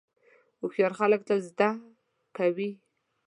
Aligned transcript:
هوښیار 0.59 0.93
خلک 0.99 1.21
تل 1.27 1.39
زده 1.49 1.69
کوي. 2.37 2.69